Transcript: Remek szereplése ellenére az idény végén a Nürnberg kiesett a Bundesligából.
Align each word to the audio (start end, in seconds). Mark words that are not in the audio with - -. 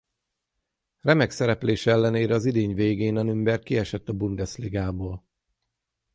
Remek 1.01 1.31
szereplése 1.31 1.91
ellenére 1.91 2.33
az 2.33 2.45
idény 2.45 2.73
végén 2.73 3.17
a 3.17 3.21
Nürnberg 3.21 3.63
kiesett 3.63 4.09
a 4.09 4.13
Bundesligából. 4.13 5.23